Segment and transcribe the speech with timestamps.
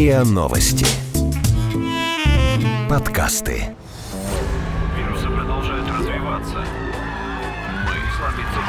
[0.00, 0.86] РИА Новости.
[2.88, 3.76] Подкасты.
[4.96, 6.64] Вирусы продолжают развиваться.
[7.84, 8.60] Мы слабится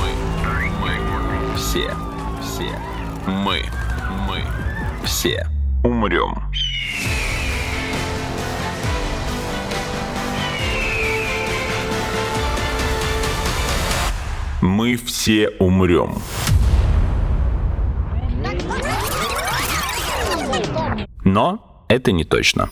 [0.00, 0.14] Мы,
[0.80, 1.90] мы, все,
[2.40, 2.70] все,
[3.26, 3.64] мы,
[4.28, 4.44] мы,
[5.04, 5.44] все
[5.82, 6.40] умрем.
[14.60, 16.22] Мы все умрем.
[21.32, 22.70] Но это не точно.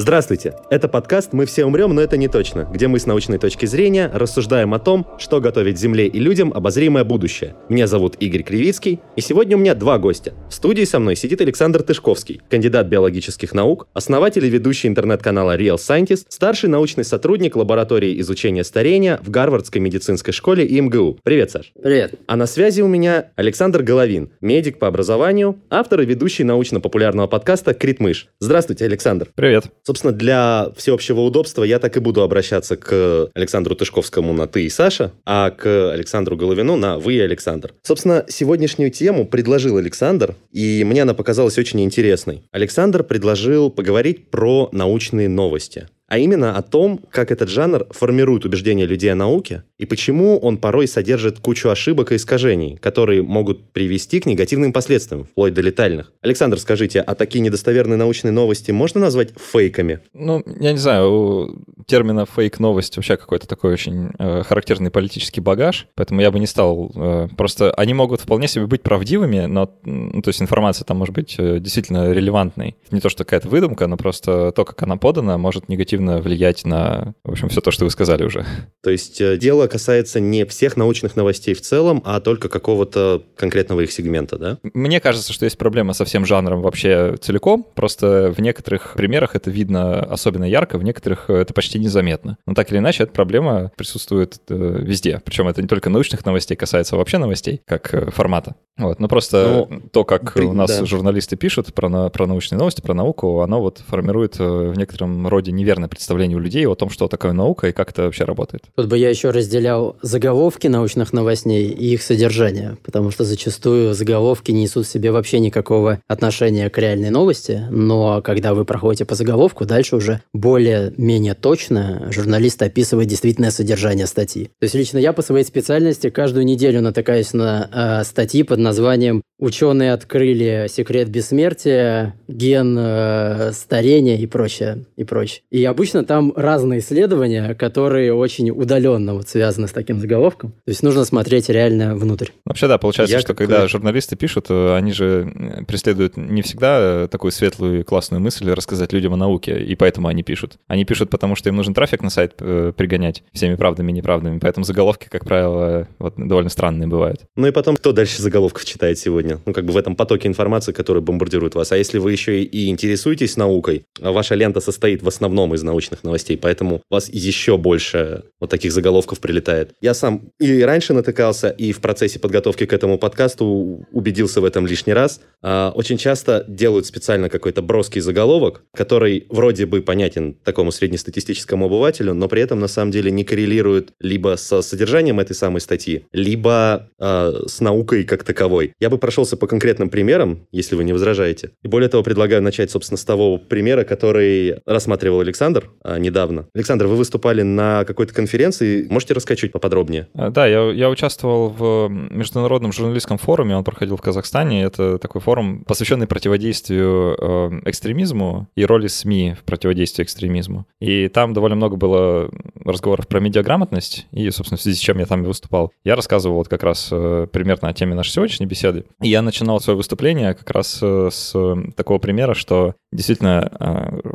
[0.00, 0.54] Здравствуйте!
[0.70, 4.08] Это подкаст «Мы все умрем, но это не точно», где мы с научной точки зрения
[4.14, 7.56] рассуждаем о том, что готовит Земле и людям обозримое будущее.
[7.68, 10.34] Меня зовут Игорь Кривицкий, и сегодня у меня два гостя.
[10.48, 15.78] В студии со мной сидит Александр Тышковский, кандидат биологических наук, основатель и ведущий интернет-канала Real
[15.78, 21.18] Scientist, старший научный сотрудник лаборатории изучения старения в Гарвардской медицинской школе и МГУ.
[21.24, 21.72] Привет, Саш.
[21.82, 22.14] Привет.
[22.28, 27.74] А на связи у меня Александр Головин, медик по образованию, автор и ведущий научно-популярного подкаста
[27.74, 28.28] «Критмыш».
[28.38, 29.26] Здравствуйте, Александр.
[29.34, 29.64] Привет.
[29.88, 34.68] Собственно, для всеобщего удобства я так и буду обращаться к Александру Тышковскому на «ты» и
[34.68, 37.72] Саша, а к Александру Головину на «вы» и Александр.
[37.84, 42.42] Собственно, сегодняшнюю тему предложил Александр, и мне она показалась очень интересной.
[42.52, 48.86] Александр предложил поговорить про научные новости а именно о том, как этот жанр формирует убеждения
[48.86, 54.18] людей о науке и почему он порой содержит кучу ошибок и искажений, которые могут привести
[54.18, 56.12] к негативным последствиям, вплоть до летальных.
[56.22, 60.00] Александр, скажите, а такие недостоверные научные новости можно назвать фейками?
[60.14, 65.86] Ну, я не знаю, у термина фейк-новость вообще какой-то такой очень э, характерный политический багаж,
[65.94, 66.90] поэтому я бы не стал...
[66.94, 71.14] Э, просто они могут вполне себе быть правдивыми, но, ну, то есть информация там может
[71.14, 72.76] быть э, действительно релевантной.
[72.90, 77.14] Не то, что какая-то выдумка, но просто то, как она подана, может негативно влиять на,
[77.24, 78.46] в общем, все то, что вы сказали уже.
[78.82, 83.80] То есть э, дело касается не всех научных новостей в целом, а только какого-то конкретного
[83.80, 84.58] их сегмента, да?
[84.62, 89.50] Мне кажется, что есть проблема со всем жанром вообще целиком, просто в некоторых примерах это
[89.50, 92.38] видно особенно ярко, в некоторых это почти незаметно.
[92.46, 95.20] Но так или иначе, эта проблема присутствует э, везде.
[95.24, 98.54] Причем это не только научных новостей касается, а вообще новостей, как э, формата.
[98.76, 99.00] Вот.
[99.00, 100.86] Но просто Но, то, как при, у нас да.
[100.86, 105.52] журналисты пишут про, на, про научные новости, про науку, оно вот формирует в некотором роде
[105.52, 108.64] неверное представление у людей о том, что такое наука и как это вообще работает.
[108.76, 114.50] Тут бы я еще разделял заголовки научных новостей и их содержание, потому что зачастую заголовки
[114.50, 119.14] не несут в себе вообще никакого отношения к реальной новости, но когда вы проходите по
[119.14, 124.50] заголовку, дальше уже более-менее точно журналист описывает действительное содержание статьи.
[124.58, 129.22] То есть лично я по своей специальности каждую неделю натыкаюсь на э, статьи под названием
[129.38, 135.42] «Ученые открыли секрет бессмертия», «Ген э, старения» и прочее, и прочее.
[135.50, 140.50] И обычно обычно там разные исследования, которые очень удаленно вот связаны с таким заголовком.
[140.50, 142.30] То есть нужно смотреть реально внутрь.
[142.44, 143.46] Вообще, да, получается, Я что как...
[143.46, 148.20] когда журналисты пишут, э, они же э, преследуют не всегда э, такую светлую и классную
[148.20, 150.56] мысль рассказать людям о науке, и поэтому они пишут.
[150.66, 154.64] Они пишут, потому что им нужен трафик на сайт пригонять всеми правдами и неправдами, поэтому
[154.64, 157.20] заголовки, как правило, вот, довольно странные бывают.
[157.36, 159.38] Ну и потом, кто дальше заголовков читает сегодня?
[159.46, 161.70] Ну, как бы в этом потоке информации, который бомбардирует вас.
[161.70, 166.36] А если вы еще и интересуетесь наукой, ваша лента состоит в основном из научных новостей,
[166.36, 169.74] поэтому у вас еще больше вот таких заголовков прилетает.
[169.80, 174.66] Я сам и раньше натыкался, и в процессе подготовки к этому подкасту убедился в этом
[174.66, 175.20] лишний раз.
[175.42, 182.14] А, очень часто делают специально какой-то броский заголовок, который вроде бы понятен такому среднестатистическому обывателю,
[182.14, 186.90] но при этом на самом деле не коррелирует либо со содержанием этой самой статьи, либо
[186.98, 188.72] э, с наукой как таковой.
[188.80, 191.50] Я бы прошелся по конкретным примерам, если вы не возражаете.
[191.62, 196.46] И более того, предлагаю начать, собственно, с того примера, который рассматривал Александр а, недавно.
[196.54, 198.86] Александр, вы выступали на какой-то конференции.
[198.90, 200.08] Можете рассказать чуть поподробнее?
[200.14, 204.62] А, да, я, я участвовал в международном журналистском форуме, он проходил в Казахстане.
[204.62, 210.66] Это такой форум, посвященный противодействию э, экстремизму и роли СМИ в противодействии экстремизму.
[210.80, 212.30] И там довольно много было
[212.64, 215.72] разговоров про медиаграмотность, и, собственно, в связи с чем я там и выступал.
[215.84, 218.84] Я рассказывал вот как раз э, примерно о теме нашей сегодняшней беседы.
[219.02, 221.34] И я начинал свое выступление как раз э, с
[221.76, 223.50] такого примера, что действительно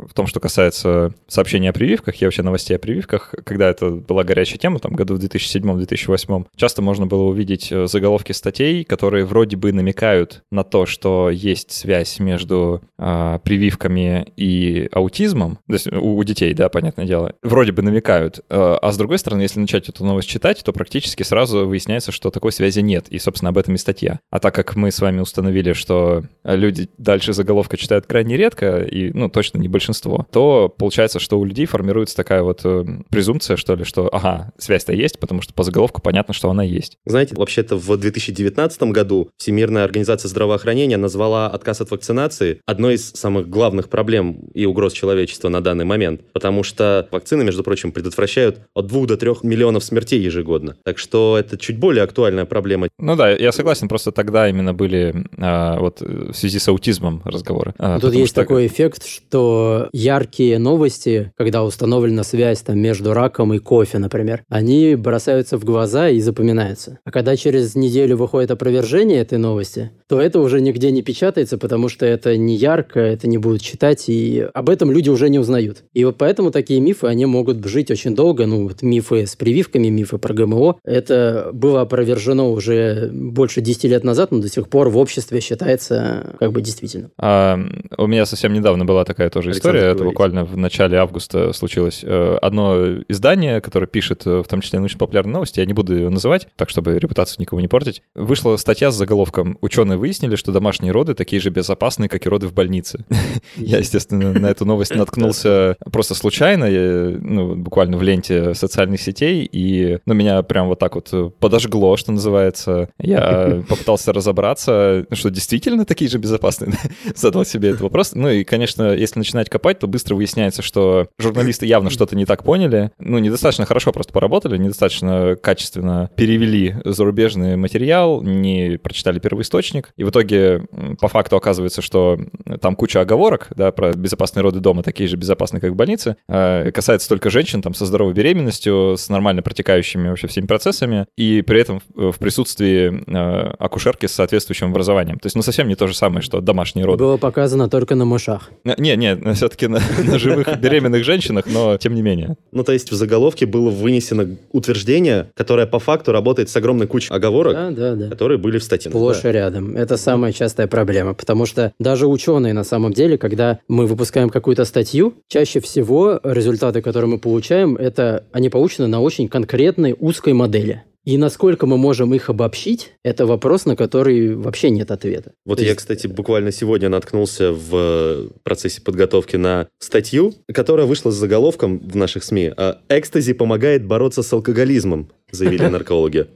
[0.08, 4.24] в том, что касается сообщения о прививках, я вообще новостей о прививках, когда это была
[4.24, 9.56] горячая тема, там, году в 2007-2008, часто можно было увидеть э, заголовки статей, которые вроде
[9.56, 16.16] бы намекают на то, что есть связь между э, прививками и аутизмом, то есть у,
[16.16, 19.88] у детей, да, понятное дело, вроде бы намекают, э, а с другой стороны, если начать
[19.88, 23.74] эту новость читать, то практически сразу выясняется, что такой связи нет, и, собственно, об этом
[23.74, 24.20] и статья.
[24.30, 29.10] А так как мы с вами установили, что люди дальше заголовка читают крайне редко, и,
[29.12, 33.74] ну, точно не большинство, то получается, что у людей формируется такая вот э, презумпция, что
[33.74, 36.98] ли, что, ага, связь наконец-то есть, потому что по заголовку понятно, что она есть.
[37.06, 43.48] Знаете, вообще-то в 2019 году Всемирная организация здравоохранения назвала отказ от вакцинации одной из самых
[43.48, 48.86] главных проблем и угроз человечества на данный момент, потому что вакцины, между прочим, предотвращают от
[48.86, 50.76] 2 до 3 миллионов смертей ежегодно.
[50.84, 52.88] Так что это чуть более актуальная проблема.
[52.98, 57.74] Ну да, я согласен, просто тогда именно были а, вот в связи с аутизмом разговоры.
[57.78, 58.40] А, Тут есть что...
[58.40, 61.03] такой эффект, что яркие новости,
[61.36, 66.98] когда установлена связь там между раком и кофе, например, они бросаются в глаза и запоминаются.
[67.04, 71.88] А когда через неделю выходит опровержение этой новости, то это уже нигде не печатается, потому
[71.88, 75.84] что это не ярко, это не будут читать, и об этом люди уже не узнают.
[75.92, 78.46] И вот поэтому такие мифы, они могут жить очень долго.
[78.46, 80.76] Ну, вот мифы с прививками, мифы про ГМО.
[80.84, 86.34] Это было опровержено уже больше 10 лет назад, но до сих пор в обществе считается
[86.38, 87.10] как бы действительно.
[87.18, 87.58] А,
[87.96, 89.92] у меня совсем недавно была такая тоже Александр, история.
[89.92, 92.00] Это буквально в начале августа случилось.
[92.02, 96.08] Э, одно издание, которое пишет э, в том числе научно-популярные новости, я не буду ее
[96.08, 100.92] называть, так чтобы репутацию никому не портить, вышла статья с заголовком «Ученые выяснили, что домашние
[100.92, 103.04] роды такие же безопасные, как и роды в больнице».
[103.56, 109.98] Я, естественно, на эту новость наткнулся просто случайно, ну, буквально в ленте социальных сетей, и
[110.06, 112.90] ну, меня прям вот так вот подожгло, что называется.
[112.98, 116.72] Я попытался разобраться, что действительно такие же безопасные.
[117.14, 118.12] Задал себе этот вопрос.
[118.14, 120.83] Ну и, конечно, если начинать копать, то быстро выясняется, что
[121.18, 122.90] журналисты явно что-то не так поняли.
[122.98, 129.92] Ну, недостаточно хорошо просто поработали, недостаточно качественно перевели зарубежный материал, не прочитали первоисточник.
[129.96, 130.62] И в итоге
[131.00, 132.18] по факту оказывается, что
[132.60, 136.16] там куча оговорок, да, про безопасные роды дома, такие же безопасные, как в больнице.
[136.28, 141.42] А, касается только женщин там со здоровой беременностью, с нормально протекающими вообще всеми процессами, и
[141.42, 145.18] при этом в присутствии а, акушерки с соответствующим образованием.
[145.18, 147.02] То есть, ну, совсем не то же самое, что домашние роды.
[147.02, 148.50] Было показано только на мышах.
[148.64, 150.73] Не, не, все-таки на, на живых беременных
[151.04, 152.36] женщинах, но тем не менее.
[152.52, 157.12] Ну, то есть в заголовке было вынесено утверждение, которое по факту работает с огромной кучей
[157.12, 158.08] оговорок, да, да, да.
[158.08, 158.90] которые были в статье.
[158.90, 159.32] Сплошь да.
[159.32, 159.76] рядом.
[159.76, 164.64] Это самая частая проблема, потому что даже ученые на самом деле, когда мы выпускаем какую-то
[164.64, 170.82] статью, чаще всего результаты, которые мы получаем, это они получены на очень конкретной узкой модели.
[171.04, 175.32] И насколько мы можем их обобщить, это вопрос, на который вообще нет ответа.
[175.44, 175.80] Вот То я, есть...
[175.80, 182.24] кстати, буквально сегодня наткнулся в процессе подготовки на статью, которая вышла с заголовком в наших
[182.24, 182.52] СМИ
[182.88, 186.26] «Экстази помогает бороться с алкоголизмом» заявили наркологи.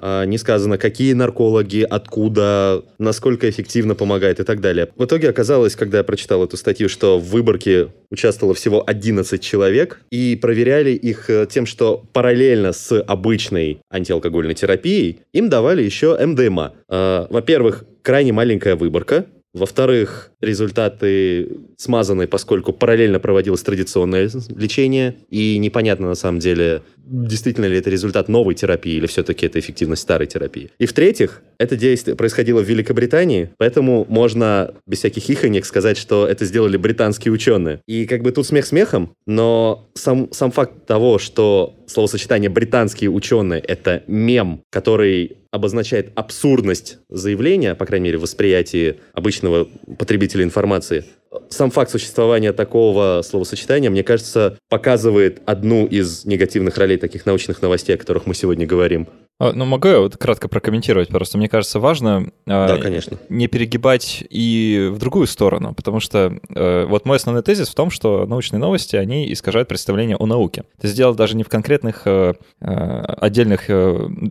[0.00, 4.90] А не сказано, какие наркологи, откуда, насколько эффективно помогает и так далее.
[4.96, 10.00] В итоге оказалось, когда я прочитал эту статью, что в выборке участвовало всего 11 человек,
[10.10, 16.74] и проверяли их э, тем, что параллельно с обычной антиалкогольной терапией им давали еще МДМА.
[16.88, 26.08] А, во-первых, крайне маленькая выборка, во-вторых, результаты смазаны, поскольку параллельно проводилось традиционное лечение, и непонятно
[26.08, 30.70] на самом деле, действительно ли это результат новой терапии или все-таки это эффективность старой терапии.
[30.78, 36.44] И в-третьих, это действие происходило в Великобритании, поэтому можно без всяких хихонек сказать, что это
[36.44, 37.80] сделали британские ученые.
[37.86, 43.60] И как бы тут смех смехом, но сам, сам факт того, что словосочетание «британские ученые»—
[43.66, 48.24] это мем, который обозначает абсурдность заявления, по крайней мере, в
[49.12, 49.68] обычного
[49.98, 51.04] потребителя информации,
[51.48, 57.94] сам факт существования такого словосочетания, мне кажется, показывает одну из негативных ролей таких научных новостей,
[57.94, 59.08] о которых мы сегодня говорим.
[59.40, 63.18] А, ну, могу я вот кратко прокомментировать, просто мне кажется важно а, да, конечно.
[63.28, 67.90] не перегибать и в другую сторону, потому что э, вот мой основной тезис в том,
[67.90, 70.64] что научные новости, они искажают представление о науке.
[70.78, 74.30] Это сделал даже не в конкретных э, э, отдельных, ну,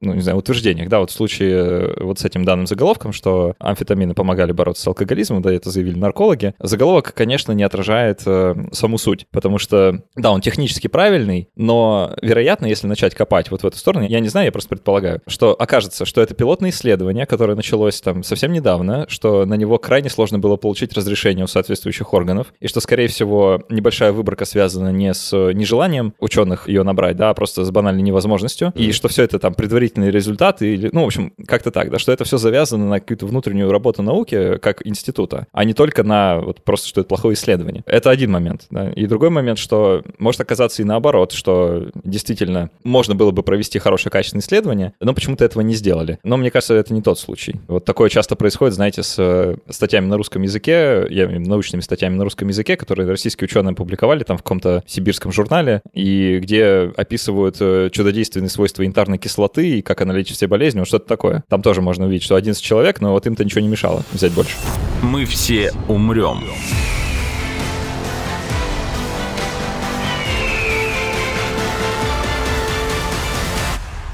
[0.00, 4.52] не знаю, утверждениях, да, вот в случае вот с этим данным заголовком, что амфетамины помогали
[4.52, 6.27] бороться с алкоголизмом, да, это заявили наркологи,
[6.60, 12.86] заголовок, конечно, не отражает саму суть, потому что, да, он технически правильный, но, вероятно, если
[12.86, 16.04] начать копать вот в эту сторону, я не не знаю, я просто предполагаю, что окажется,
[16.04, 20.56] что это пилотное исследование, которое началось там совсем недавно, что на него крайне сложно было
[20.56, 26.12] получить разрешение у соответствующих органов, и что, скорее всего, небольшая выборка связана не с нежеланием
[26.20, 28.80] ученых ее набрать, да, а просто с банальной невозможностью, mm-hmm.
[28.82, 32.12] и что все это там предварительные результаты, или, ну, в общем, как-то так, да, что
[32.12, 36.62] это все завязано на какую-то внутреннюю работу науки как института, а не только на вот
[36.62, 37.82] просто, что это плохое исследование.
[37.86, 38.90] Это один момент, да.
[38.90, 44.10] И другой момент, что может оказаться и наоборот, что действительно можно было бы провести хорошее
[44.10, 46.18] качественные исследования, но почему-то этого не сделали.
[46.22, 47.56] Но мне кажется, это не тот случай.
[47.68, 52.24] Вот такое часто происходит, знаете, с э, статьями на русском языке, я научными статьями на
[52.24, 57.90] русском языке, которые российские ученые публиковали там в каком-то сибирском журнале, и где описывают э,
[57.92, 61.44] чудодейственные свойства янтарной кислоты и как она лечит все болезни, вот что-то такое.
[61.48, 64.56] Там тоже можно увидеть, что 11 человек, но вот им-то ничего не мешало взять больше.
[65.02, 65.72] Мы все
[66.08, 66.40] умрем.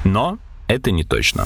[0.03, 0.37] Но
[0.67, 1.45] это не точно.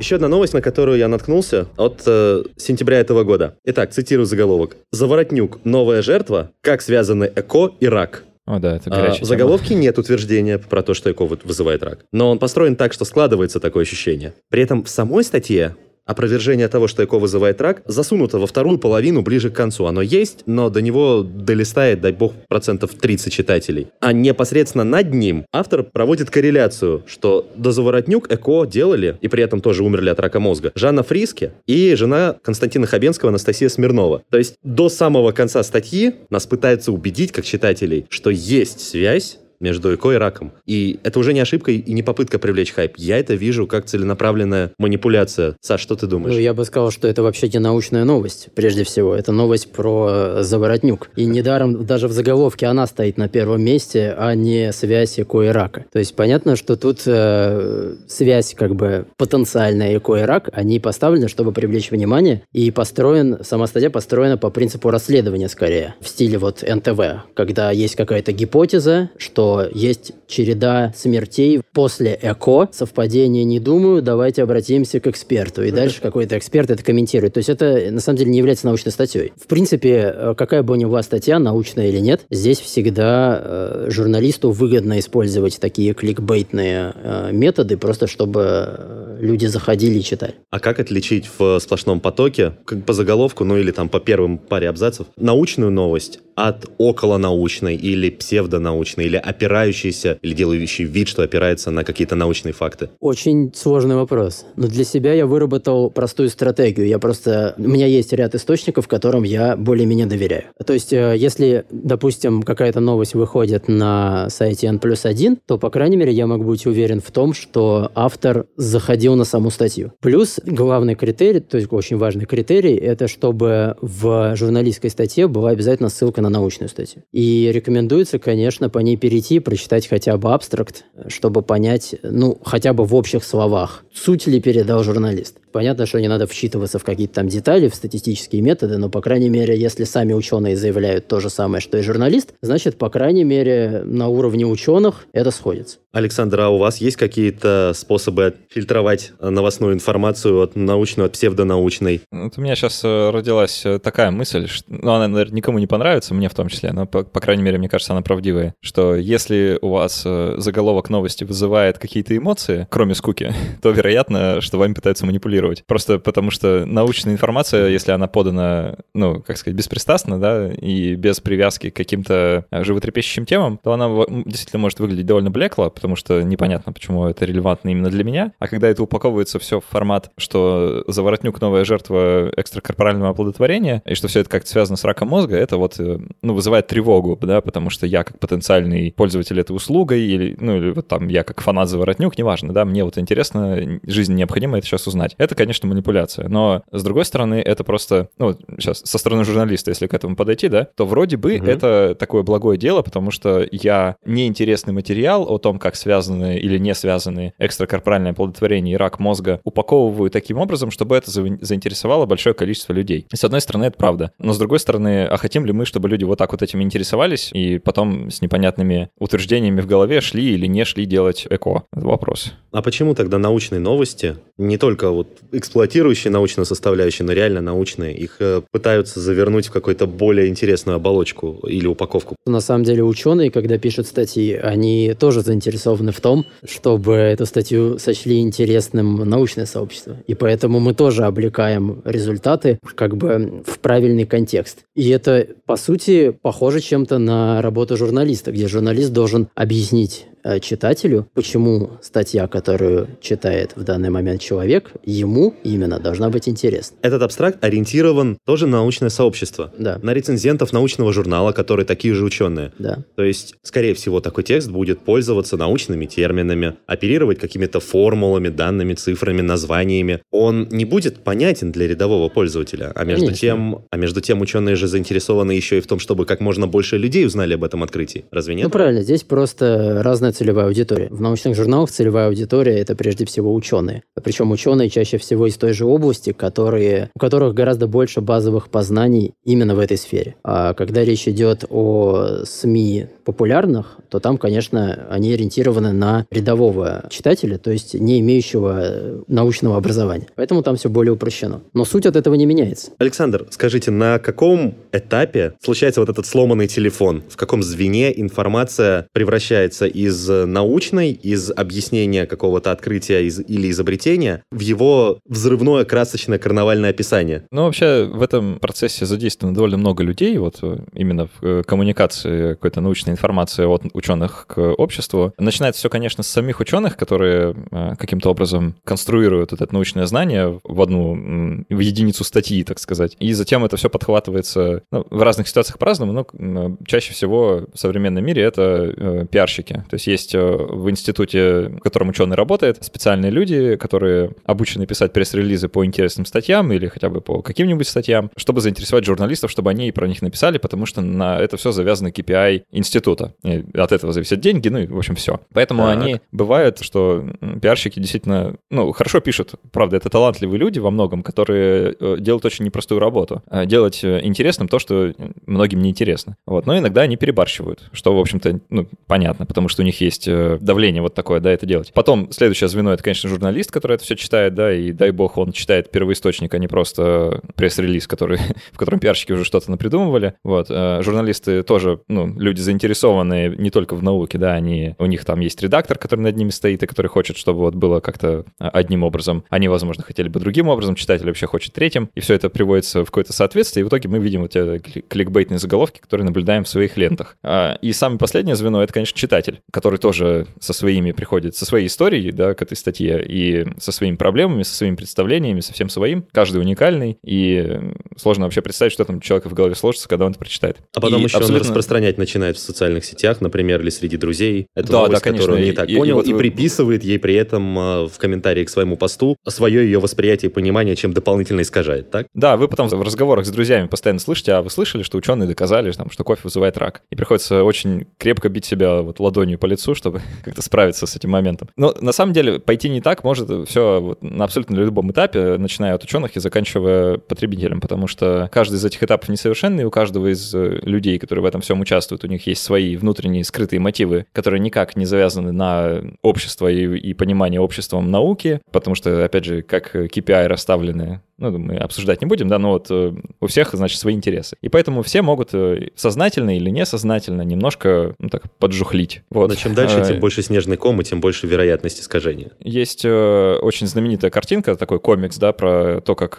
[0.00, 3.56] Еще одна новость, на которую я наткнулся от э, сентября этого года.
[3.64, 4.76] Итак, цитирую заголовок.
[4.92, 5.58] «Заворотнюк.
[5.64, 6.52] Новая жертва.
[6.60, 8.22] Как связаны ЭКО и рак».
[8.46, 9.26] О, да, это А, в тема.
[9.26, 11.98] заголовке нет утверждения про то, что ЭКО вы- вызывает рак.
[12.12, 14.34] Но он построен так, что складывается такое ощущение.
[14.50, 15.74] При этом в самой статье
[16.08, 19.84] опровержение того, что ЭКО вызывает рак, засунуто во вторую половину ближе к концу.
[19.86, 23.88] Оно есть, но до него долистает, дай бог, процентов 30 читателей.
[24.00, 29.84] А непосредственно над ним автор проводит корреляцию, что дозаворотнюк ЭКО делали, и при этом тоже
[29.84, 34.22] умерли от рака мозга, Жанна Фриске и жена Константина Хабенского Анастасия Смирнова.
[34.30, 39.94] То есть до самого конца статьи нас пытаются убедить, как читателей, что есть связь между
[39.94, 40.52] ЭКО и раком.
[40.66, 42.94] И это уже не ошибка и не попытка привлечь хайп.
[42.96, 45.56] Я это вижу как целенаправленная манипуляция.
[45.60, 46.34] Саш, что ты думаешь?
[46.34, 49.14] Ну, я бы сказал, что это вообще не научная новость, прежде всего.
[49.14, 51.10] Это новость про э, заворотнюк.
[51.16, 55.48] И недаром даже в заголовке она стоит на первом месте, а не связь ЭКО и
[55.48, 55.84] рака.
[55.92, 61.28] То есть понятно, что тут э, связь как бы потенциальная ЭКО и рак, они поставлены,
[61.28, 66.62] чтобы привлечь внимание, и построен, сама статья построена по принципу расследования скорее, в стиле вот
[66.62, 67.00] НТВ,
[67.34, 75.00] когда есть какая-то гипотеза, что есть череда смертей после ЭКО, совпадение не думаю, давайте обратимся
[75.00, 75.62] к эксперту.
[75.62, 77.34] И дальше какой-то эксперт это комментирует.
[77.34, 79.32] То есть это на самом деле не является научной статьей.
[79.36, 84.50] В принципе, э, какая бы него была статья, научная или нет, здесь всегда э, журналисту
[84.50, 90.34] выгодно использовать такие кликбейтные э, методы, просто чтобы э, люди заходили и читали.
[90.50, 94.68] А как отличить в сплошном потоке, как по заголовку, ну или там по первым паре
[94.68, 101.84] абзацев, научную новость от околонаучной или псевдонаучной, или опирающейся, или делающей вид, что опирается на
[101.84, 102.90] какие-то научные факты?
[103.00, 104.44] Очень сложный вопрос.
[104.56, 106.86] Но для себя я выработал простую стратегию.
[106.88, 107.54] Я просто...
[107.56, 110.44] У меня есть ряд источников, которым я более-менее доверяю.
[110.64, 115.70] То есть, э, если, допустим, какая-то новость выходит на сайте N плюс 1, то, по
[115.70, 119.92] крайней мере, я могу быть уверен в том, что автор заходил на саму статью.
[120.00, 125.90] Плюс главный критерий, то есть очень важный критерий, это чтобы в журналистской статье была обязательно
[125.90, 127.02] ссылка на научную статью.
[127.12, 132.84] И рекомендуется, конечно, по ней перейти, прочитать хотя бы абстракт, чтобы понять, ну, хотя бы
[132.84, 135.36] в общих словах, суть ли передал журналист.
[135.52, 139.28] Понятно, что не надо вчитываться в какие-то там детали, в статистические методы, но, по крайней
[139.28, 143.82] мере, если сами ученые заявляют то же самое, что и журналист, значит, по крайней мере,
[143.84, 145.78] на уровне ученых это сходится.
[145.92, 152.02] Александр, а у вас есть какие-то способы фильтровать новостную информацию от научной, от псевдонаучной?
[152.10, 156.14] Вот у меня сейчас родилась э, такая мысль, что, ну, она, наверное, никому не понравится,
[156.14, 159.58] мне в том числе, но, по, по крайней мере, мне кажется, она правдивая, что если
[159.62, 165.06] у вас э, заголовок новости вызывает какие-то эмоции, кроме скуки, то, вероятно, что вами пытаются
[165.06, 165.37] манипулировать.
[165.66, 171.20] Просто потому что научная информация, если она подана, ну, как сказать, беспристрастно, да, и без
[171.20, 173.88] привязки к каким-то э, животрепещущим темам, то она
[174.24, 178.32] действительно может выглядеть довольно блекло, потому что непонятно, почему это релевантно именно для меня.
[178.38, 184.08] А когда это упаковывается все в формат, что заворотнюк новая жертва экстракорпорального оплодотворения, и что
[184.08, 187.70] все это как-то связано с раком мозга, это вот, э, ну, вызывает тревогу, да, потому
[187.70, 191.68] что я как потенциальный пользователь этой услугой, или, ну, или вот там я как фанат
[191.68, 195.14] заворотнюк, неважно, да, мне вот интересно, жизнь необходимо это сейчас узнать.
[195.34, 199.94] Конечно, манипуляция, но, с другой стороны, это просто, ну, сейчас, со стороны журналиста, если к
[199.94, 201.48] этому подойти, да, то вроде бы Мгм.
[201.48, 206.74] это такое благое дело, потому что я неинтересный материал о том, как связаны или не
[206.74, 212.72] связаны экстракорпоральное оплодотворение и рак мозга, упаковываю таким образом, чтобы это за- заинтересовало большое количество
[212.72, 213.06] людей.
[213.12, 214.12] И с одной стороны, это правда.
[214.18, 217.30] Но с другой стороны, а хотим ли мы, чтобы люди вот так вот этим интересовались
[217.32, 221.64] и потом с непонятными утверждениями в голове шли или не шли делать ЭКО?
[221.72, 222.32] Это вопрос.
[222.52, 228.16] А почему тогда научные новости, не только вот эксплуатирующие научную составляющую, но реально научные, их
[228.20, 232.16] э, пытаются завернуть в какую-то более интересную оболочку или упаковку?
[232.26, 237.78] На самом деле ученые, когда пишут статьи, они тоже заинтересованы в том, чтобы эту статью
[237.78, 239.96] сочли интересным научное сообщество.
[240.06, 244.58] И поэтому мы тоже облекаем результаты как бы в правильный контекст.
[244.74, 250.06] И это, по сути, похоже чем-то на работу журналиста, где журналист должен объяснить
[250.40, 256.76] читателю, почему статья, которую читает в данный момент человек, ему именно должна быть интересна.
[256.82, 259.52] Этот абстракт ориентирован тоже на научное сообщество.
[259.58, 262.52] Да, На рецензентов научного журнала, которые такие же ученые.
[262.58, 262.78] да.
[262.96, 269.20] То есть, скорее всего, такой текст будет пользоваться научными терминами, оперировать какими-то формулами, данными, цифрами,
[269.20, 270.02] названиями.
[270.10, 272.72] Он не будет понятен для рядового пользователя.
[272.74, 273.20] А между, Конечно.
[273.20, 276.76] тем, а между тем ученые же заинтересованы еще и в том, чтобы как можно больше
[276.78, 278.04] людей узнали об этом открытии.
[278.10, 278.44] Разве нет?
[278.44, 280.88] Ну, правильно, здесь просто разная целевая аудитория.
[280.90, 283.84] В научных журналах целевая аудитория– это прежде всего ученые.
[284.02, 289.14] Причем ученые чаще всего из той же области, которые, у которых гораздо больше базовых познаний
[289.24, 290.16] именно в этой сфере.
[290.24, 297.38] А когда речь идет о СМИ популярных, то там, конечно, они ориентированы на рядового читателя,
[297.38, 300.08] то есть не имеющего научного образования.
[300.16, 301.42] Поэтому там все более упрощено.
[301.54, 302.72] Но суть от этого не меняется.
[302.78, 307.04] Александр, скажите, на каком этапе случается вот этот сломанный телефон?
[307.08, 314.40] В каком звене информация превращается из научной, из объяснения какого-то открытия из, или изобретения в
[314.40, 317.24] его взрывное красочное карнавальное описание?
[317.30, 322.34] Ну, вообще в этом процессе задействовано довольно много людей, вот э, именно в э, коммуникации
[322.34, 325.12] какой-то научной информации от ученых к обществу.
[325.18, 330.62] Начинается все, конечно, с самих ученых, которые э, каким-то образом конструируют это научное знание в
[330.62, 332.96] одну, в единицу статьи, так сказать.
[332.98, 338.04] И затем это все подхватывается ну, в разных ситуациях по-разному, но чаще всего в современном
[338.04, 339.64] мире это э, пиарщики.
[339.68, 344.92] То есть есть э, в институте, в котором ученый работает, специальные люди, которые обучены писать
[344.92, 349.72] пресс-релизы по интересным статьям или хотя бы по каким-нибудь статьям, чтобы заинтересовать журналистов, чтобы они
[349.72, 353.14] про них написали, потому что на это все завязано KPI института.
[353.24, 355.20] И от этого зависят деньги, ну и, в общем, все.
[355.32, 355.78] Поэтому так.
[355.78, 357.04] они бывают, что
[357.40, 359.34] пиарщики действительно, ну, хорошо пишут.
[359.52, 363.22] Правда, это талантливые люди во многом, которые э, делают очень непростую работу.
[363.28, 364.92] А делать э, интересным то, что
[365.26, 366.16] многим не интересно.
[366.26, 366.46] Вот.
[366.46, 370.38] Но иногда они перебарщивают, что, в общем-то, ну, понятно, потому что у них есть э,
[370.40, 371.72] давление вот такое, да, это делать.
[371.74, 375.32] Потом следующее звено— это, конечно, журналист, который это все читает, да, и дай бог он
[375.32, 378.18] читает первоисточник, а не просто пресс-релиз, который,
[378.52, 380.14] в котором пиарщики уже что-то напридумывали.
[380.24, 380.48] Вот.
[380.48, 385.42] Журналисты тоже, ну, люди заинтересованные не только в науке, да, они, у них там есть
[385.42, 389.24] редактор, который над ними стоит, и который хочет, чтобы вот было как-то одним образом.
[389.30, 392.86] Они, возможно, хотели бы другим образом, читатель вообще хочет третьим, и все это приводится в
[392.86, 396.76] какое-то соответствие, и в итоге мы видим вот эти кликбейтные заголовки, которые наблюдаем в своих
[396.76, 397.16] лентах.
[397.22, 401.66] А, и самое последнее звено— это, конечно, читатель, который тоже со своими приходит, со своей
[401.66, 406.06] историей, да, к этой статье, и со своими проблемами, со своими представлениями, со всем своим.
[406.12, 407.60] Каждый уникальный, и
[407.96, 410.58] сложно вообще представить, что там человека в голове сложится, когда он это прочитает.
[410.74, 411.36] А потом и еще абсолютно...
[411.36, 414.46] он распространять начинает в социальных сетях, например, или среди друзей.
[414.54, 415.26] Эту да, новость, да, конечно.
[415.26, 416.18] которую он не так и, понял, и, вот и вы...
[416.18, 420.76] приписывает ей при этом э, в комментарии к своему посту свое ее восприятие и понимание,
[420.76, 422.06] чем дополнительно искажает, так?
[422.14, 425.70] Да, вы потом в разговорах с друзьями постоянно слышите, а вы слышали, что ученые доказали,
[425.72, 426.82] там, что кофе вызывает рак.
[426.90, 431.10] И приходится очень крепко бить себя вот ладонью по лицу, чтобы как-то справиться с этим
[431.10, 431.48] моментом.
[431.56, 435.74] Но на самом деле пойти не так может все вот, на абсолютно любом этапе, начиная
[435.74, 440.34] от ученых и заканчивая потребителем, потому что каждый из этих этапов несовершенный, у каждого из
[440.34, 444.40] э, людей, которые в этом всем участвуют, у них есть свои внутренние скрытые мотивы, которые
[444.40, 449.74] никак не завязаны на общество и, и понимание обществом науки, потому что, опять же, как
[449.74, 453.94] KPI расставлены ну, мы обсуждать не будем, да, но вот э, у всех, значит, свои
[453.94, 454.36] интересы.
[454.40, 459.02] И поэтому все могут э, сознательно или несознательно немножко, ну, так, поджухлить.
[459.10, 459.28] Вот.
[459.28, 462.30] Но чем дальше, тем больше снежный ком, и тем больше вероятность искажения.
[462.40, 466.18] Есть э, очень знаменитая картинка, такой комикс, да, про то, как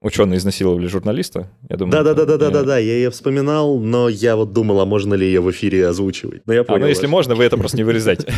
[0.00, 1.48] ученые изнасиловали журналиста.
[1.68, 5.50] Я думаю, Да-да-да-да-да-да, я ее вспоминал, но я вот думал, а можно ли ее в
[5.52, 6.42] эфире озвучивать.
[6.46, 6.78] Но я понял.
[6.78, 8.32] А, ну, если можно, вы это просто не вырезайте.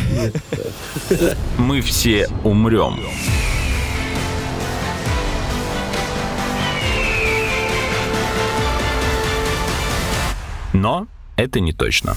[1.57, 2.99] Мы все умрем.
[10.75, 11.07] Но
[11.37, 12.15] это не точно.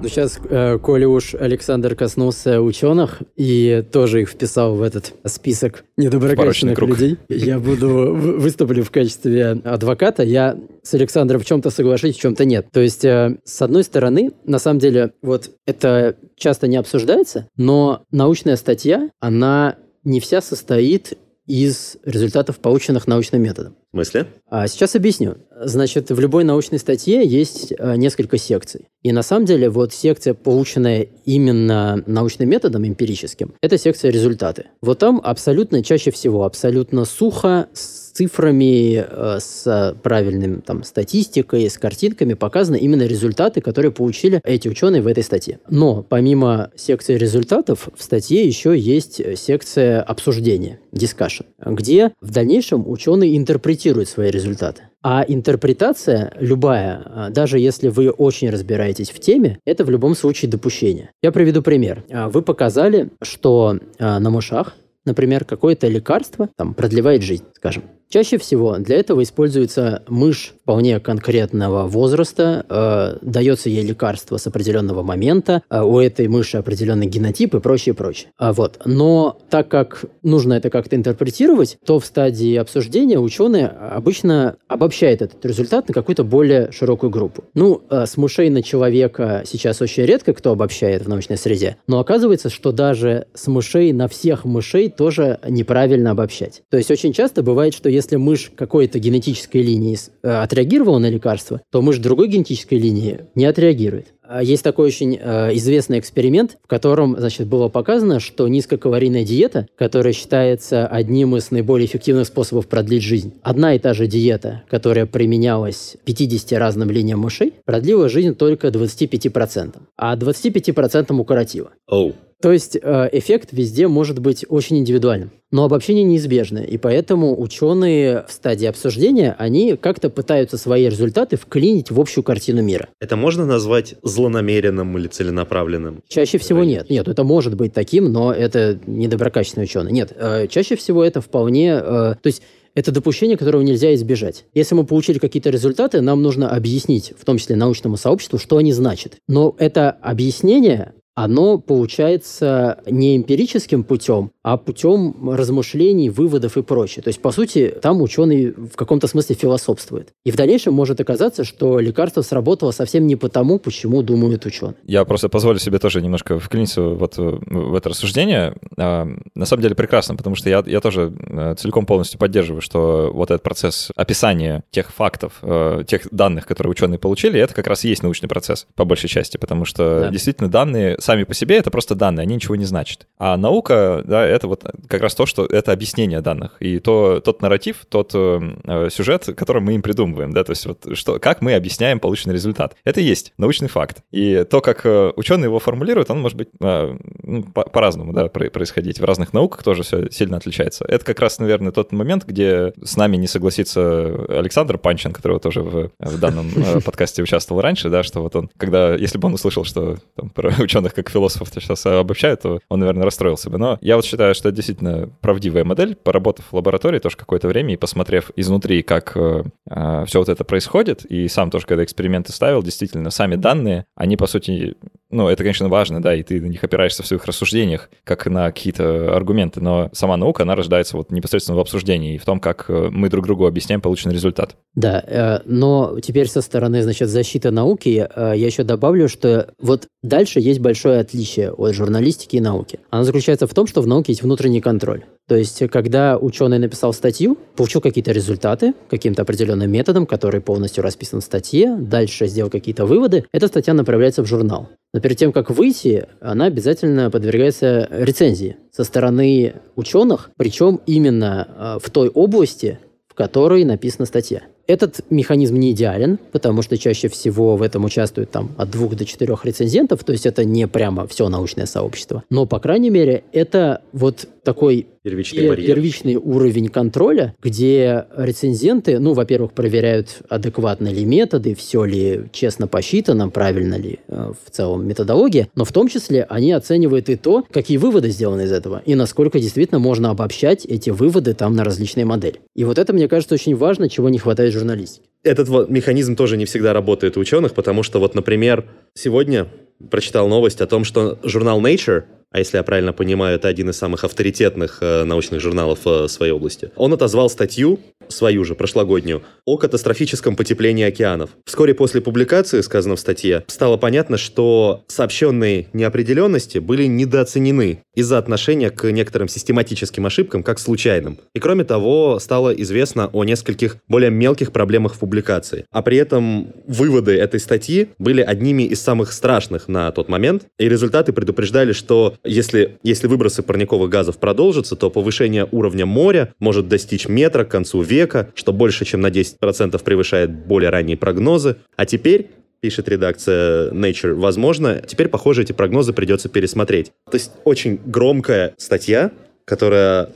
[0.00, 5.84] Ну, сейчас, э, коли уж Александр коснулся ученых и тоже их вписал в этот список
[5.96, 10.22] недоброкачественных людей, я буду выступлю в качестве адвоката.
[10.22, 12.68] Я с Александром в чем-то соглашусь, в чем-то нет.
[12.72, 18.04] То есть, э, с одной стороны, на самом деле, вот это часто не обсуждается, но
[18.12, 21.14] научная статья, она не вся состоит
[21.48, 23.74] из результатов, полученных научным методом.
[23.90, 24.26] В смысле?
[24.50, 25.36] А сейчас объясню.
[25.60, 28.88] Значит, в любой научной статье есть а, несколько секций.
[29.02, 34.66] И на самом деле вот секция, полученная именно научным методом, эмпирическим, это секция результаты.
[34.82, 41.78] Вот там абсолютно, чаще всего, абсолютно сухо, с цифрами, э, с правильным там статистикой, с
[41.78, 45.60] картинками показаны именно результаты, которые получили эти ученые в этой статье.
[45.70, 53.36] Но помимо секции результатов, в статье еще есть секция обсуждения, discussion, где в дальнейшем ученые
[53.36, 54.82] интерпретируют свои результаты.
[55.02, 60.50] А интерпретация любая, а, даже если вы очень разбираетесь в теме, это в любом случае
[60.50, 61.10] допущение.
[61.22, 62.04] Я приведу пример.
[62.10, 64.74] А, вы показали, что а, на мышах,
[65.04, 67.84] например, какое-то лекарство там, продлевает жизнь, скажем.
[68.10, 75.02] Чаще всего для этого используется мышь вполне конкретного возраста, э, дается ей лекарство с определенного
[75.02, 78.30] момента, э, у этой мыши определенный генотип и прочее, прочее.
[78.38, 78.80] А вот.
[78.86, 85.44] Но так как нужно это как-то интерпретировать, то в стадии обсуждения ученые обычно обобщают этот
[85.44, 87.44] результат на какую-то более широкую группу.
[87.52, 92.00] Ну, э, с мышей на человека сейчас очень редко кто обобщает в научной среде, но
[92.00, 96.62] оказывается, что даже с мышей на всех мышей тоже неправильно обобщать.
[96.70, 101.60] То есть очень часто бывает, что если мышь какой-то генетической линии э, отреагировала на лекарство,
[101.70, 104.14] то мышь другой генетической линии не отреагирует.
[104.22, 109.66] А есть такой очень э, известный эксперимент, в котором, значит, было показано, что низкокалорийная диета,
[109.76, 115.06] которая считается одним из наиболее эффективных способов продлить жизнь, одна и та же диета, которая
[115.06, 121.70] применялась 50 разным линиям мышей, продлила жизнь только 25%, а 25% укоротила.
[121.86, 122.14] Оу.
[122.40, 125.32] То есть э, эффект везде может быть очень индивидуальным.
[125.50, 131.90] Но обобщение неизбежно, и поэтому ученые в стадии обсуждения, они как-то пытаются свои результаты вклинить
[131.90, 132.88] в общую картину мира.
[133.00, 136.02] Это можно назвать злонамеренным или целенаправленным?
[136.06, 136.90] Чаще всего нет.
[136.90, 139.90] Нет, это может быть таким, но это недоброкачественный ученый.
[139.90, 141.80] Нет, э, чаще всего это вполне...
[141.82, 142.42] Э, то есть
[142.74, 144.44] это допущение, которого нельзя избежать.
[144.54, 148.72] Если мы получили какие-то результаты, нам нужно объяснить, в том числе научному сообществу, что они
[148.72, 149.16] значат.
[149.26, 157.02] Но это объяснение оно получается не эмпирическим путем, а путем размышлений, выводов и прочее.
[157.02, 160.10] То есть, по сути, там ученый в каком-то смысле философствует.
[160.24, 164.76] И в дальнейшем может оказаться, что лекарство сработало совсем не потому, почему думают ученые.
[164.84, 168.54] Я просто позволю себе тоже немножко вклиниться вот в это рассуждение.
[168.76, 173.10] А, на самом деле прекрасно, потому что я, я тоже э, целиком полностью поддерживаю, что
[173.12, 177.84] вот этот процесс описания тех фактов, э, тех данных, которые ученые получили, это как раз
[177.84, 180.10] и есть научный процесс, по большей части, потому что да.
[180.10, 183.06] действительно данные сами по себе это просто данные, они ничего не значат.
[183.18, 186.56] А наука, да, это вот как раз то, что это объяснение данных.
[186.60, 190.86] И то, тот нарратив, тот э, сюжет, который мы им придумываем, да, то есть вот
[190.92, 192.76] что, как мы объясняем полученный результат.
[192.84, 194.02] Это и есть научный факт.
[194.10, 198.28] И то, как э, ученые его формулируют, он может быть э, ну, по- по-разному, да,
[198.28, 199.00] происходить.
[199.00, 200.84] В разных науках тоже все сильно отличается.
[200.86, 203.80] Это как раз, наверное, тот момент, где с нами не согласится
[204.28, 208.50] Александр Панчин, который тоже в, в данном э, подкасте участвовал раньше, да, что вот он,
[208.58, 212.80] когда, если бы он услышал, что там, про ученых как философов сейчас обобщают, то он,
[212.80, 213.58] наверное, расстроился бы.
[213.58, 215.94] Но я вот считаю, что это действительно правдивая модель.
[215.94, 220.44] Поработав в лаборатории тоже какое-то время и посмотрев изнутри, как э, э все вот это
[220.44, 224.76] происходит, и сам тоже, когда эксперименты ставил, действительно, сами данные, они, по сути,
[225.10, 228.46] ну, это, конечно, важно, да, и ты на них опираешься в своих рассуждениях, как на
[228.50, 232.66] какие-то аргументы, но сама наука, она рождается вот непосредственно в обсуждении и в том, как
[232.68, 234.56] э, мы друг другу объясняем полученный результат.
[234.74, 240.40] Да, э, но теперь со стороны, значит, защиты науки я еще добавлю, что вот дальше
[240.40, 242.80] есть большое отличие от журналистики и науки.
[242.90, 245.04] Оно заключается в том, что в науке есть внутренний контроль.
[245.28, 251.20] То есть, когда ученый написал статью, получил какие-то результаты каким-то определенным методом, который полностью расписан
[251.20, 254.70] в статье, дальше сделал какие-то выводы, эта статья направляется в журнал.
[254.94, 261.78] Но перед тем, как выйти, она обязательно подвергается рецензии со стороны ученых, причем именно э,
[261.84, 264.42] в той области, в которой написана статья.
[264.68, 269.06] Этот механизм не идеален, потому что чаще всего в этом участвуют там от двух до
[269.06, 272.22] четырех рецензентов, то есть это не прямо все научное сообщество.
[272.28, 275.74] Но, по крайней мере, это вот такой первичный, барьер.
[275.74, 283.28] первичный уровень контроля, где рецензенты, ну, во-первых, проверяют, адекватны ли методы, все ли честно посчитано,
[283.28, 287.78] правильно ли э, в целом методология, но в том числе они оценивают и то, какие
[287.78, 292.40] выводы сделаны из этого, и насколько действительно можно обобщать эти выводы там на различные модели.
[292.54, 295.06] И вот это, мне кажется, очень важно, чего не хватает журналистики.
[295.22, 299.48] Этот вот механизм тоже не всегда работает у ученых, потому что вот, например, сегодня
[299.90, 302.04] прочитал новость о том, что журнал Nature
[302.38, 306.30] а если я правильно понимаю, это один из самых авторитетных э, научных журналов э, своей
[306.30, 306.70] области.
[306.76, 311.30] Он отозвал статью, свою же, прошлогоднюю, о катастрофическом потеплении океанов.
[311.44, 318.70] Вскоре после публикации, сказано в статье, стало понятно, что сообщенные неопределенности были недооценены из-за отношения
[318.70, 321.18] к некоторым систематическим ошибкам как случайным.
[321.34, 325.64] И кроме того, стало известно о нескольких более мелких проблемах в публикации.
[325.72, 330.68] А при этом выводы этой статьи были одними из самых страшных на тот момент, и
[330.68, 337.08] результаты предупреждали, что если, если выбросы парниковых газов продолжатся, то повышение уровня моря может достичь
[337.08, 341.56] метра к концу века, что больше, чем на 10% превышает более ранние прогнозы.
[341.76, 346.92] А теперь пишет редакция Nature, возможно, теперь, похоже, эти прогнозы придется пересмотреть.
[347.10, 349.12] То есть очень громкая статья,
[349.44, 350.10] которая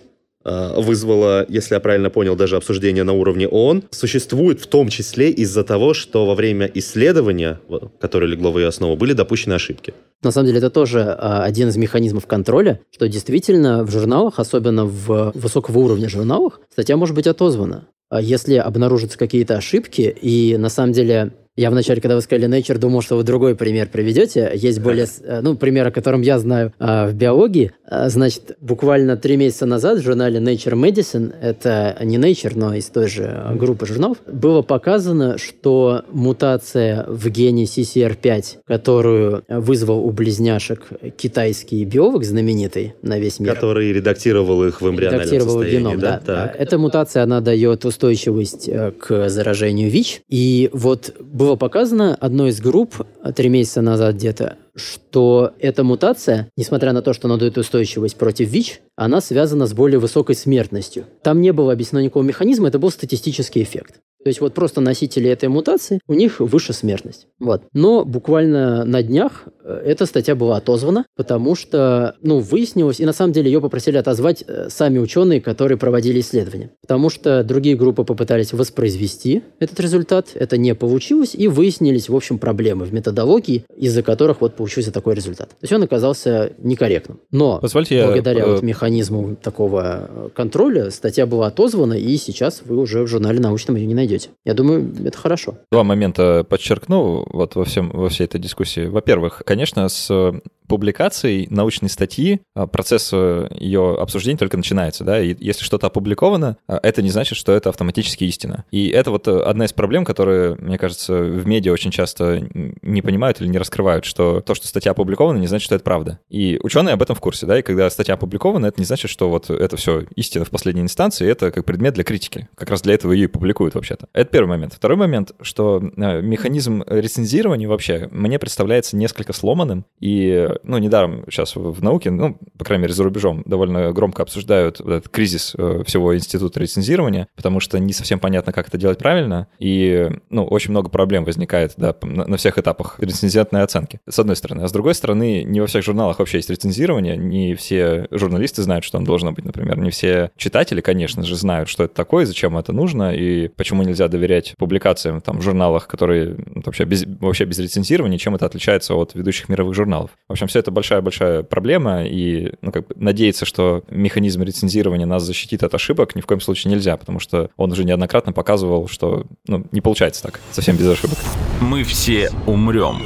[0.45, 5.31] э, вызвала, если я правильно понял, даже обсуждение на уровне ООН, существует в том числе
[5.31, 7.61] из-за того, что во время исследования,
[8.01, 9.95] которое легло в ее основу, были допущены ошибки.
[10.23, 14.85] На самом деле это тоже а, один из механизмов контроля, что действительно в журналах, особенно
[14.85, 17.89] в высокого уровня журналах, статья может быть отозвана.
[18.09, 22.79] А если обнаружатся какие-то ошибки, и на самом деле я вначале, когда вы сказали Nature,
[22.79, 24.51] думал, что вы другой пример приведете.
[24.55, 27.73] Есть более, э, ну, пример, о котором я знаю а, в биологии.
[27.87, 32.87] А, значит, буквально три месяца назад в журнале Nature Medicine, это не Nature, но из
[32.87, 40.89] той же группы журналов, было показано, что мутация в гене CCR5, которую вызвал у близняшек
[41.19, 43.55] китайский биолог знаменитый на весь мир.
[43.55, 45.79] Который редактировал их в эмбриональном редактировал состоянии.
[45.79, 46.23] геном, да.
[46.25, 46.57] Так.
[46.59, 50.23] Эта мутация, она дает устойчивость э, к заражению ВИЧ.
[50.31, 56.49] И вот было показано одной из групп а, три месяца назад где-то, что эта мутация,
[56.57, 61.05] несмотря на то, что она дает устойчивость против ВИЧ, она связана с более высокой смертностью.
[61.21, 63.97] Там не было объяснено никакого механизма, это был статистический эффект.
[64.25, 67.27] То есть вот просто носители этой мутации, у них выше смертность.
[67.39, 67.63] Вот.
[67.73, 73.13] Но буквально на днях э, эта статья была отозвана, потому что, ну, выяснилось, и на
[73.13, 76.71] самом деле ее попросили отозвать э, сами ученые, которые проводили исследования.
[76.81, 82.39] Потому что другие группы попытались воспроизвести этот результат, это не получилось, и выяснились, в общем,
[82.39, 85.49] проблемы в методологии, из-за которых вот получился такой результат.
[85.51, 87.21] То есть он оказался некорректным.
[87.31, 92.63] Но Позвольте я, благодаря э, вот механизму такого э, контроля статья была отозвана, и сейчас
[92.65, 94.12] вы уже в журнале научном ее не найдете.
[94.45, 95.59] Я думаю, это хорошо.
[95.71, 98.87] Два момента подчеркну вот во, всем, во всей этой дискуссии.
[98.87, 100.35] Во-первых, конечно, с
[100.73, 106.57] публикацией научной статьи а, процесс э, ее обсуждения только начинается, да, и если что-то опубликовано,
[106.67, 108.65] а, это не значит, что это автоматически истина.
[108.71, 113.03] И это вот э, одна из проблем, которые, мне кажется, в медиа очень часто не
[113.03, 116.21] понимают или не раскрывают, что то, что статья опубликована, не значит, что это правда.
[116.31, 119.29] И ученые об этом в курсе, да, и когда статья опубликована, это не значит, что
[119.29, 122.49] вот это все истина в последней инстанции, это как предмет для критики.
[122.55, 124.09] Как раз для этого ее и публикуют вообще-то.
[124.15, 124.73] Это первый момент.
[124.73, 131.57] Второй момент, что э, механизм рецензирования вообще мне представляется несколько сломанным, и ну, недаром сейчас
[131.57, 135.83] в науке, ну, по крайней мере, за рубежом довольно громко обсуждают вот этот кризис э,
[135.87, 140.71] всего института рецензирования, потому что не совсем понятно, как это делать правильно, и, ну, очень
[140.71, 144.63] много проблем возникает, да, на, всех этапах рецензентной оценки, с одной стороны.
[144.63, 148.85] А с другой стороны, не во всех журналах вообще есть рецензирование, не все журналисты знают,
[148.85, 152.57] что оно должно быть, например, не все читатели, конечно же, знают, что это такое, зачем
[152.57, 157.45] это нужно, и почему нельзя доверять публикациям там в журналах, которые ну, вообще без, вообще
[157.45, 160.11] без рецензирования, чем это отличается от ведущих мировых журналов.
[160.29, 165.23] В общем, все это большая-большая проблема, и ну, как бы надеяться, что механизм рецензирования нас
[165.23, 169.25] защитит от ошибок, ни в коем случае нельзя, потому что он уже неоднократно показывал, что
[169.47, 171.17] ну, не получается так, совсем без ошибок.
[171.63, 173.01] Мы все умрем.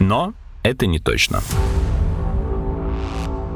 [0.00, 1.42] Но это не точно.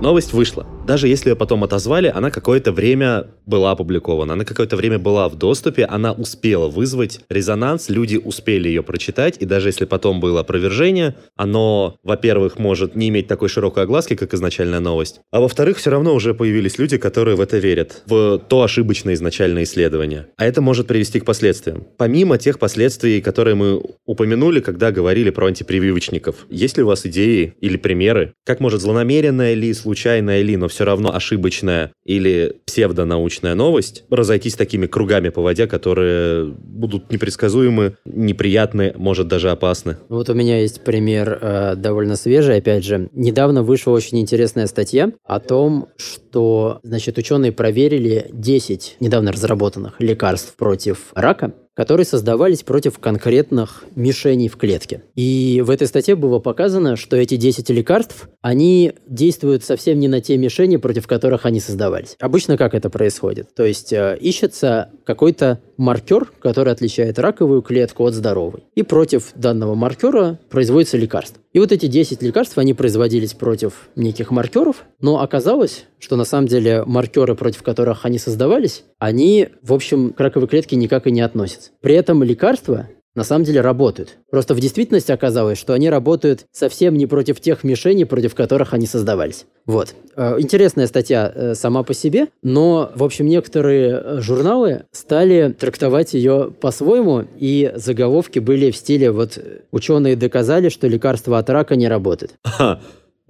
[0.02, 0.66] Новость вышла.
[0.87, 5.37] Даже если ее потом отозвали, она какое-то время была опубликована, она какое-то время была в
[5.37, 11.16] доступе, она успела вызвать резонанс, люди успели ее прочитать, и даже если потом было опровержение,
[11.37, 16.14] оно, во-первых, может не иметь такой широкой огласки, как изначальная новость, а во-вторых, все равно
[16.14, 20.27] уже появились люди, которые в это верят, в то ошибочное изначальное исследование.
[20.37, 21.87] А это может привести к последствиям.
[21.99, 27.55] Помимо тех последствий, которые мы упомянули, когда говорили про антипрививочников, есть ли у вас идеи
[27.61, 34.04] или примеры, как может злонамеренная ли, случайная ли, но все равно ошибочная или псевдонаучная новость
[34.11, 39.98] разойтись такими кругами по воде, которые будут непредсказуемы, неприятны, может даже опасны.
[40.09, 43.09] Вот у меня есть пример э, довольно свежий, опять же.
[43.12, 50.54] Недавно вышла очень интересная статья о том, что, значит, ученые проверили 10 недавно разработанных лекарств
[50.56, 55.03] против рака, которые создавались против конкретных мишеней в клетке.
[55.14, 60.21] И в этой статье было показано, что эти 10 лекарств, они действуют совсем не на
[60.21, 62.16] те мишени, против которых они создавались.
[62.21, 63.55] Обычно как это происходит?
[63.55, 68.64] То есть э, ищется какой-то маркер, который отличает раковую клетку от здоровой.
[68.75, 71.40] И против данного маркера производится лекарство.
[71.52, 76.46] И вот эти 10 лекарств, они производились против неких маркеров, но оказалось, что на самом
[76.46, 81.22] деле маркеры, против которых они создавались, они, в общем, к раковой клетке никак и не
[81.22, 81.72] относятся.
[81.80, 84.18] При этом лекарства на самом деле работают.
[84.31, 88.87] Просто в действительности оказалось, что они работают совсем не против тех мишеней, против которых они
[88.87, 89.46] создавались.
[89.66, 89.94] Вот.
[90.16, 96.14] Э, интересная статья э, сама по себе, но, в общем, некоторые э, журналы стали трактовать
[96.14, 99.38] ее по-своему, и заголовки были в стиле вот
[99.70, 102.35] «ученые доказали, что лекарство от рака не работает».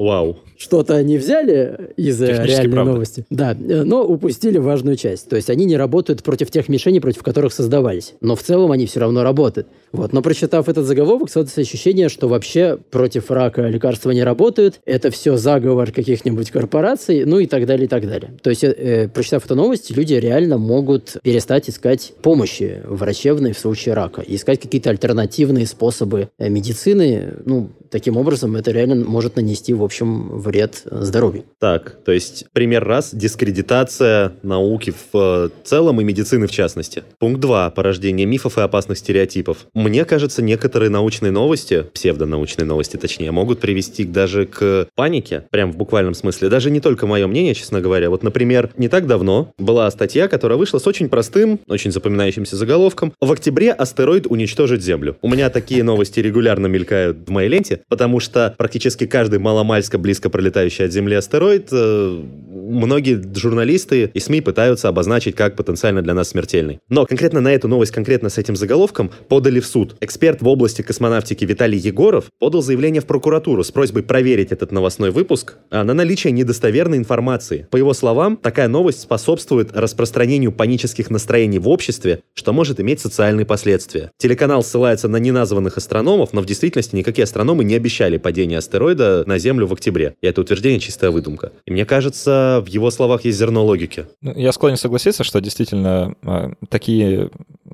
[0.00, 0.38] Вау.
[0.56, 2.92] Что-то они взяли из э, реальной правда.
[2.92, 3.26] новости.
[3.28, 5.28] Да, э, но упустили важную часть.
[5.28, 8.14] То есть они не работают против тех мишеней, против которых создавались.
[8.22, 9.68] Но в целом они все равно работают.
[9.92, 10.14] Вот.
[10.14, 14.80] Но прочитав этот заголовок, создается ощущение, что вообще против рака лекарства не работают.
[14.86, 18.32] Это все заговор каких-нибудь корпораций, ну и так далее, и так далее.
[18.42, 23.94] То есть, э, прочитав эту новость, люди реально могут перестать искать помощи врачебной в случае
[23.94, 24.22] рака.
[24.22, 27.34] И искать какие-то альтернативные способы э, медицины.
[27.44, 31.44] Ну, таким образом, это реально может нанести, в общем, вред здоровью.
[31.58, 37.02] Так, то есть пример раз– дискредитация науки в целом и медицины в частности.
[37.18, 39.66] Пункт два– порождение мифов и опасных стереотипов.
[39.74, 45.76] Мне кажется, некоторые научные новости, псевдонаучные новости точнее, могут привести даже к панике, прям в
[45.76, 46.48] буквальном смысле.
[46.48, 48.10] Даже не только мое мнение, честно говоря.
[48.10, 53.12] Вот, например, не так давно была статья, которая вышла с очень простым, очень запоминающимся заголовком
[53.20, 55.16] «В октябре астероид уничтожит Землю».
[55.20, 60.30] У меня такие новости регулярно мелькают в моей ленте, потому что практически каждый маломальско близко
[60.30, 62.22] пролетающий от Земли астероид э,
[62.70, 66.80] многие журналисты и СМИ пытаются обозначить как потенциально для нас смертельный.
[66.88, 69.96] Но конкретно на эту новость, конкретно с этим заголовком, подали в суд.
[70.00, 75.10] Эксперт в области космонавтики Виталий Егоров подал заявление в прокуратуру с просьбой проверить этот новостной
[75.10, 77.66] выпуск а, на наличие недостоверной информации.
[77.70, 83.46] По его словам, такая новость способствует распространению панических настроений в обществе, что может иметь социальные
[83.46, 84.10] последствия.
[84.18, 89.38] Телеканал ссылается на неназванных астрономов, но в действительности никакие астрономы не обещали падение астероида на
[89.38, 90.14] Землю в октябре.
[90.20, 91.52] И это утверждение чистая выдумка.
[91.64, 94.06] И мне кажется, в его словах есть зерно логики.
[94.20, 97.30] Ну, я склонен согласиться, что действительно а, такие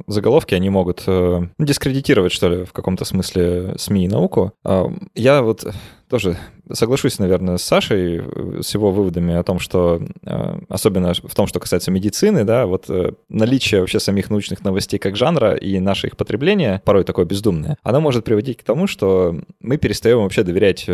[0.07, 4.53] заголовки, они могут э, дискредитировать, что ли, в каком-то смысле СМИ и науку.
[4.65, 5.67] А, я вот
[6.09, 6.39] тоже
[6.73, 11.47] соглашусь, наверное, с Сашей, э, с его выводами о том, что, э, особенно в том,
[11.47, 16.09] что касается медицины, да, вот э, наличие вообще самих научных новостей как жанра и наше
[16.09, 20.87] их потребление, порой такое бездумное, оно может приводить к тому, что мы перестаем вообще доверять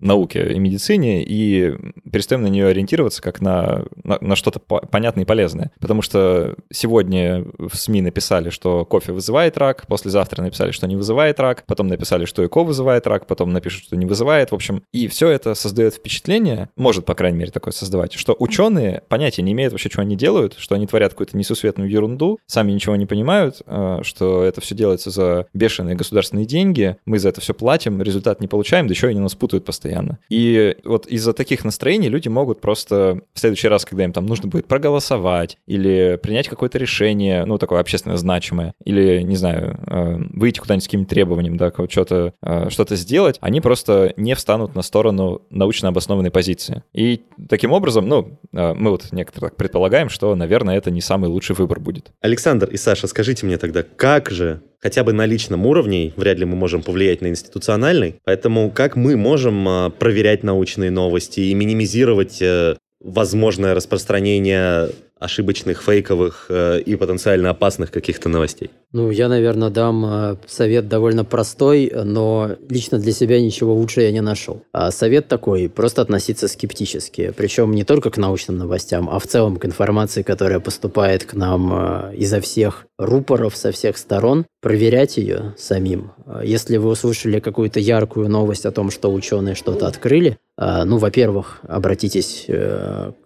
[0.00, 1.74] науке и медицине и
[2.10, 5.72] перестаем на нее ориентироваться как на, на, на что-то понятное и полезное.
[5.80, 11.40] Потому что сегодня в СМИ написали, что кофе вызывает рак, послезавтра написали, что не вызывает
[11.40, 14.50] рак, потом написали, что ЭКО вызывает рак, потом напишут, что не вызывает.
[14.50, 19.02] В общем, и все это создает впечатление, может, по крайней мере, такое создавать, что ученые
[19.08, 22.96] понятия не имеют вообще, что они делают, что они творят какую-то несусветную ерунду, сами ничего
[22.96, 27.54] не понимают, э, что это все делается за бешеные государственные деньги, мы за это все
[27.54, 30.18] платим, результат не получаем, да еще они нас путают постоянно.
[30.28, 34.48] И вот из-за таких настроений люди могут просто в следующий раз, когда им там нужно
[34.48, 40.60] будет проголосовать или принять какое-то решение, ну, такое общественно значимое, или, не знаю, э, выйти
[40.60, 45.42] куда-нибудь с каким-то требованием, да, э, что-то сделать, они просто не встанут на на сторону
[45.50, 46.82] научно обоснованной позиции.
[46.92, 51.30] И таким образом, ну, э, мы вот некоторые так предполагаем, что, наверное, это не самый
[51.30, 52.10] лучший выбор будет.
[52.20, 56.44] Александр и Саша, скажите мне тогда, как же хотя бы на личном уровне, вряд ли
[56.44, 62.42] мы можем повлиять на институциональный, поэтому как мы можем э, проверять научные новости и минимизировать
[62.42, 64.90] э, возможное распространение
[65.22, 68.70] ошибочных, фейковых э, и потенциально опасных каких-то новостей?
[68.92, 74.12] Ну, я, наверное, дам э, совет довольно простой, но лично для себя ничего лучше я
[74.12, 74.62] не нашел.
[74.72, 77.32] А совет такой, просто относиться скептически.
[77.36, 81.72] Причем не только к научным новостям, а в целом к информации, которая поступает к нам
[81.72, 86.12] э, изо всех рупоров со всех сторон, проверять ее самим.
[86.44, 92.46] Если вы услышали какую-то яркую новость о том, что ученые что-то открыли, ну, во-первых, обратитесь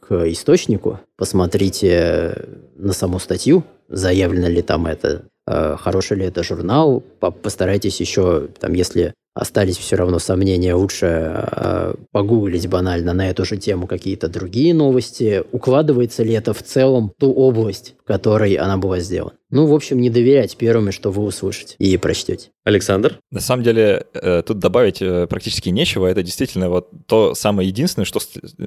[0.09, 7.03] к источнику, посмотрите на саму статью, заявлено ли там это, э, хороший ли это журнал,
[7.21, 13.59] постарайтесь еще, там, если остались все равно сомнения, лучше э, погуглить банально на эту же
[13.59, 19.01] тему какие-то другие новости, укладывается ли это в целом ту область, в которой она была
[19.01, 19.35] сделана.
[19.51, 22.51] Ну, в общем, не доверять первыми, что вы услышите и прочтете.
[22.65, 23.21] Александр?
[23.31, 26.09] На самом деле, э, тут добавить э, практически нечего.
[26.09, 28.21] Это действительно вот то самое единственное, что,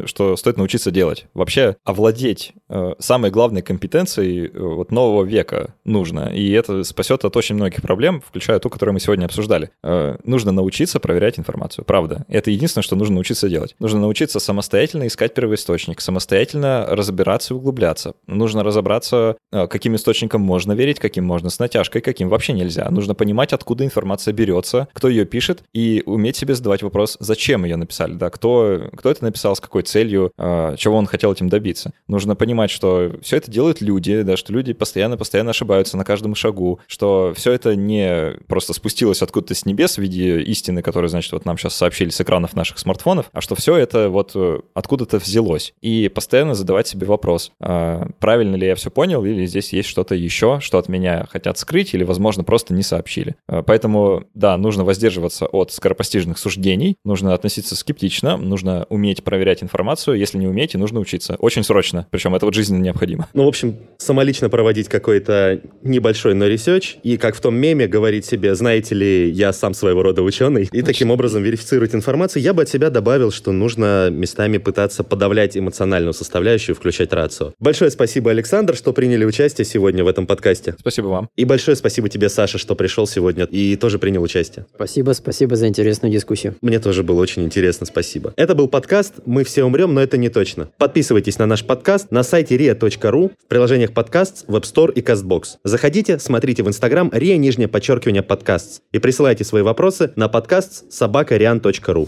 [0.06, 1.26] что стоит научиться делать.
[1.34, 6.32] Вообще, овладеть э, самой главной компетенцией вот нового века нужно.
[6.34, 9.72] И это спасет от очень многих проблем, включая ту, которую мы сегодня обсуждали.
[9.84, 11.84] Нужно научиться проверять информацию.
[11.84, 12.26] Правда.
[12.30, 13.76] Это единственное, что нужно научиться делать.
[13.80, 18.14] Нужно научиться самостоятельно искать первоисточник, самостоятельно разбираться и углубляться.
[18.28, 22.90] Нужно разобраться, каким источником можно верить, каким можно с натяжкой, каким вообще нельзя.
[22.90, 27.76] Нужно понимать, откуда информация берется, кто ее пишет, и уметь себе задавать вопрос, зачем ее
[27.76, 31.92] написали, да, кто, кто это написал, с какой целью, э, чего он хотел этим добиться.
[32.08, 36.80] Нужно понимать, что все это делают люди, да, что люди постоянно-постоянно ошибаются на каждом шагу,
[36.88, 41.46] что все это не просто спустилось откуда-то с небес в виде истины, которую, значит, вот
[41.46, 45.74] нам сейчас сообщили с экранов наших смартфонов, а что все это вот э, откуда-то взялось.
[45.82, 50.16] И постоянно задавать себе вопрос, э, правильно ли я все понял, или здесь есть что-то
[50.16, 53.36] еще, что от меня хотят скрыть или, возможно, просто не сообщили.
[53.48, 60.18] Э, поэтому, да, нужно воздерживаться от скоропостижных суждений, нужно относиться скептично, нужно уметь проверять информацию.
[60.18, 61.36] Если не умеете, нужно учиться.
[61.40, 62.08] Очень срочно.
[62.10, 63.28] Причем это вот жизненно необходимо.
[63.34, 68.26] Ну, в общем, самолично проводить какой-то небольшой, но research, и как в том меме говорить
[68.26, 72.44] себе, знаете ли, я сам своего рода ученый, и таким образом верифицировать информацию.
[72.44, 77.54] Я бы от себя добавил, что нужно местами пытаться подавлять эмоциональную составляющую, включать рацио.
[77.60, 80.49] Большое спасибо, Александр, что приняли участие сегодня в этом подкасте.
[80.80, 81.30] Спасибо вам.
[81.36, 84.66] И большое спасибо тебе, Саша, что пришел сегодня и тоже принял участие.
[84.76, 86.56] Спасибо, спасибо за интересную дискуссию.
[86.62, 88.34] Мне тоже было очень интересно, спасибо.
[88.36, 90.70] Это был подкаст «Мы все умрем, но это не точно».
[90.78, 95.58] Подписывайтесь на наш подкаст на сайте ria.ru, в приложениях подкаст, Web Store и CastBox.
[95.64, 102.08] Заходите, смотрите в Инстаграм ria, нижнее подчеркивание подкаст и присылайте свои вопросы на подкаст собакариан.ру.